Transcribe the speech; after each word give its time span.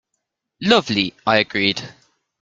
"Lovely," 0.61 1.13
I 1.27 1.37
agreed. 1.37 1.87